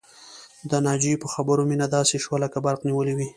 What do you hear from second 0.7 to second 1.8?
ناجيې په خبرو